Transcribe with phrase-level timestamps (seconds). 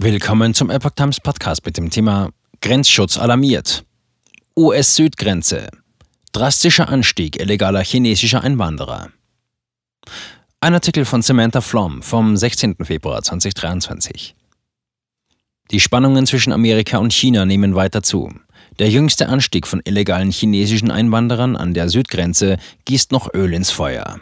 [0.00, 3.84] Willkommen zum Epoch Times Podcast mit dem Thema Grenzschutz alarmiert.
[4.56, 5.70] US-Südgrenze.
[6.30, 9.10] Drastischer Anstieg illegaler chinesischer Einwanderer.
[10.60, 12.76] Ein Artikel von Samantha Flom vom 16.
[12.84, 14.36] Februar 2023.
[15.72, 18.32] Die Spannungen zwischen Amerika und China nehmen weiter zu.
[18.78, 24.20] Der jüngste Anstieg von illegalen chinesischen Einwanderern an der Südgrenze gießt noch Öl ins Feuer.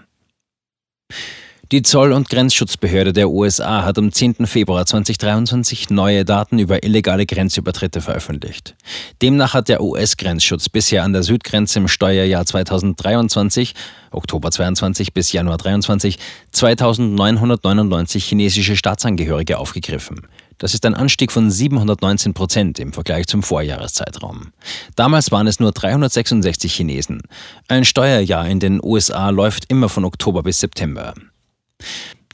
[1.72, 4.46] Die Zoll- und Grenzschutzbehörde der USA hat am 10.
[4.46, 8.76] Februar 2023 neue Daten über illegale Grenzübertritte veröffentlicht.
[9.20, 13.74] Demnach hat der US-Grenzschutz bisher an der Südgrenze im Steuerjahr 2023,
[14.12, 16.20] Oktober 22 bis Januar 23,
[16.52, 20.28] 2999 chinesische Staatsangehörige aufgegriffen.
[20.58, 24.52] Das ist ein Anstieg von 719 Prozent im Vergleich zum Vorjahreszeitraum.
[24.94, 27.22] Damals waren es nur 366 Chinesen.
[27.66, 31.12] Ein Steuerjahr in den USA läuft immer von Oktober bis September.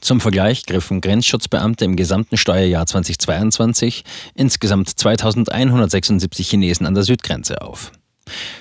[0.03, 4.03] Zum Vergleich griffen Grenzschutzbeamte im gesamten Steuerjahr 2022
[4.35, 7.93] insgesamt 2176 Chinesen an der Südgrenze auf.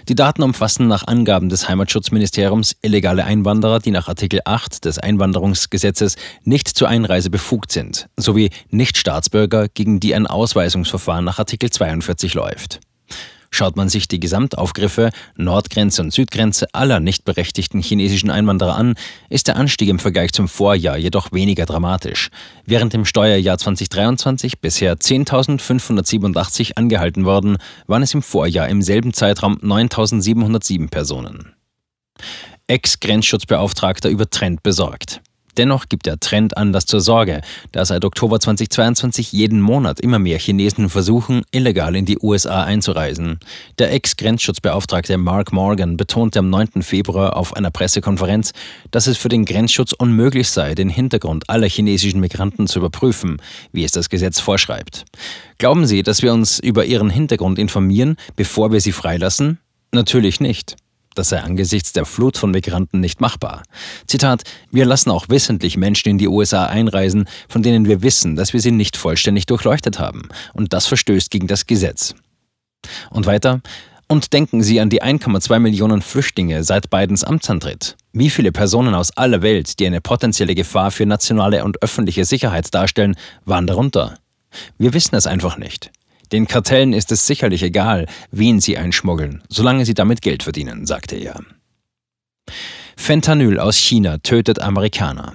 [0.09, 6.15] Die Daten umfassen nach Angaben des Heimatschutzministeriums illegale Einwanderer, die nach Artikel 8 des Einwanderungsgesetzes
[6.45, 12.79] nicht zur Einreise befugt sind, sowie Nichtstaatsbürger, gegen die ein Ausweisungsverfahren nach Artikel 42 läuft.
[13.55, 18.95] Schaut man sich die Gesamtaufgriffe, Nordgrenze und Südgrenze aller nicht berechtigten chinesischen Einwanderer an,
[19.29, 22.31] ist der Anstieg im Vergleich zum Vorjahr jedoch weniger dramatisch.
[22.65, 29.59] Während im Steuerjahr 2023 bisher 10.587 angehalten worden, waren es im Vorjahr im selben Zeitraum
[29.59, 31.53] 9.707 Personen.
[32.69, 35.21] Ex-Grenzschutzbeauftragter über Trend besorgt.
[35.59, 40.39] Dennoch gibt der Trend Anlass zur Sorge, da seit Oktober 2022 jeden Monat immer mehr
[40.39, 43.39] Chinesen versuchen, illegal in die USA einzureisen.
[43.79, 46.83] Der Ex-Grenzschutzbeauftragte Mark Morgan betonte am 9.
[46.83, 48.53] Februar auf einer Pressekonferenz,
[48.91, 53.37] dass es für den Grenzschutz unmöglich sei, den Hintergrund aller chinesischen Migranten zu überprüfen,
[53.73, 55.05] wie es das Gesetz vorschreibt.
[55.59, 59.59] Glauben Sie, dass wir uns über ihren Hintergrund informieren, bevor wir sie freilassen?
[59.93, 60.77] Natürlich nicht.
[61.15, 63.63] Das sei angesichts der Flut von Migranten nicht machbar.
[64.07, 68.53] Zitat, wir lassen auch wissentlich Menschen in die USA einreisen, von denen wir wissen, dass
[68.53, 70.29] wir sie nicht vollständig durchleuchtet haben.
[70.55, 72.15] Und das verstößt gegen das Gesetz.
[73.11, 73.61] Und weiter,
[74.13, 77.97] und denken Sie an die 1,2 Millionen Flüchtlinge seit Bidens Amtsantritt.
[78.13, 82.75] Wie viele Personen aus aller Welt, die eine potenzielle Gefahr für nationale und öffentliche Sicherheit
[82.75, 83.17] darstellen,
[83.47, 84.19] waren darunter?
[84.77, 85.91] Wir wissen es einfach nicht.
[86.33, 91.17] Den Kartellen ist es sicherlich egal, wen sie einschmuggeln, solange sie damit Geld verdienen, sagte
[91.17, 91.41] er.
[92.97, 95.35] Fentanyl aus China tötet Amerikaner.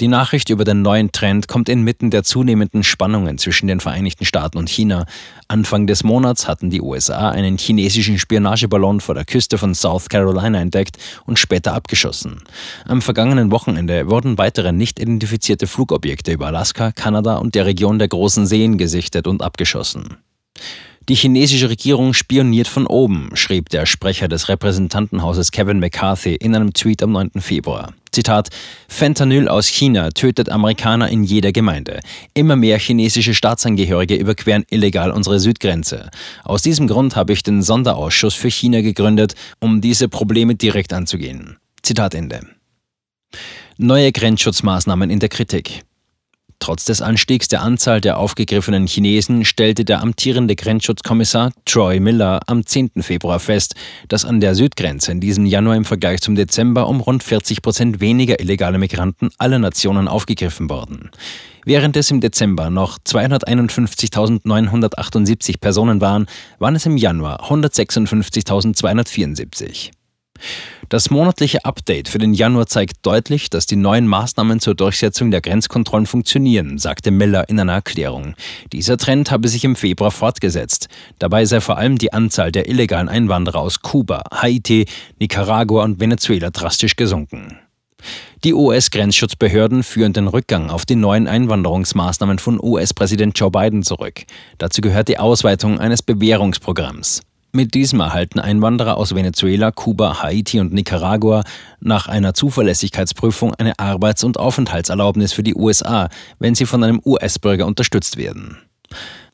[0.00, 4.56] Die Nachricht über den neuen Trend kommt inmitten der zunehmenden Spannungen zwischen den Vereinigten Staaten
[4.56, 5.04] und China.
[5.46, 10.58] Anfang des Monats hatten die USA einen chinesischen Spionageballon vor der Küste von South Carolina
[10.58, 10.96] entdeckt
[11.26, 12.42] und später abgeschossen.
[12.86, 18.08] Am vergangenen Wochenende wurden weitere nicht identifizierte Flugobjekte über Alaska, Kanada und der Region der
[18.08, 20.16] großen Seen gesichtet und abgeschossen.
[21.10, 26.72] Die chinesische Regierung spioniert von oben, schrieb der Sprecher des Repräsentantenhauses Kevin McCarthy in einem
[26.72, 27.32] Tweet am 9.
[27.40, 27.94] Februar.
[28.12, 28.50] Zitat:
[28.86, 31.98] Fentanyl aus China tötet Amerikaner in jeder Gemeinde.
[32.32, 36.10] Immer mehr chinesische Staatsangehörige überqueren illegal unsere Südgrenze.
[36.44, 41.56] Aus diesem Grund habe ich den Sonderausschuss für China gegründet, um diese Probleme direkt anzugehen.
[41.82, 42.46] Zitat Ende.
[43.78, 45.82] Neue Grenzschutzmaßnahmen in der Kritik.
[46.60, 52.66] Trotz des Anstiegs der Anzahl der aufgegriffenen Chinesen stellte der amtierende Grenzschutzkommissar Troy Miller am
[52.66, 52.90] 10.
[53.00, 53.74] Februar fest,
[54.08, 58.00] dass an der Südgrenze in diesem Januar im Vergleich zum Dezember um rund 40 Prozent
[58.00, 61.10] weniger illegale Migranten aller Nationen aufgegriffen wurden.
[61.64, 66.26] Während es im Dezember noch 251.978 Personen waren,
[66.58, 69.92] waren es im Januar 156.274.
[70.90, 75.40] Das monatliche Update für den Januar zeigt deutlich, dass die neuen Maßnahmen zur Durchsetzung der
[75.40, 78.34] Grenzkontrollen funktionieren, sagte Miller in einer Erklärung.
[78.72, 80.88] Dieser Trend habe sich im Februar fortgesetzt.
[81.20, 84.86] Dabei sei vor allem die Anzahl der illegalen Einwanderer aus Kuba, Haiti,
[85.20, 87.56] Nicaragua und Venezuela drastisch gesunken.
[88.42, 94.22] Die US-Grenzschutzbehörden führen den Rückgang auf die neuen Einwanderungsmaßnahmen von US-Präsident Joe Biden zurück.
[94.58, 97.22] Dazu gehört die Ausweitung eines Bewährungsprogramms.
[97.52, 101.42] Mit diesem erhalten Einwanderer aus Venezuela, Kuba, Haiti und Nicaragua
[101.80, 106.08] nach einer Zuverlässigkeitsprüfung eine Arbeits- und Aufenthaltserlaubnis für die USA,
[106.38, 108.58] wenn sie von einem US-Bürger unterstützt werden.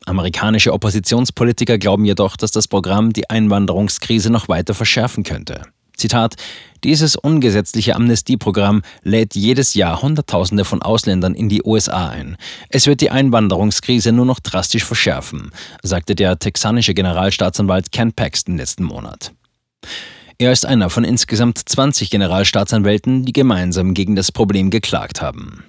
[0.07, 5.63] Amerikanische Oppositionspolitiker glauben jedoch, dass das Programm die Einwanderungskrise noch weiter verschärfen könnte.
[5.97, 6.37] Zitat,
[6.85, 12.37] dieses ungesetzliche Amnestieprogramm lädt jedes Jahr Hunderttausende von Ausländern in die USA ein.
[12.69, 15.51] Es wird die Einwanderungskrise nur noch drastisch verschärfen,
[15.83, 19.33] sagte der texanische Generalstaatsanwalt Ken Paxton letzten Monat.
[20.39, 25.65] Er ist einer von insgesamt 20 Generalstaatsanwälten, die gemeinsam gegen das Problem geklagt haben.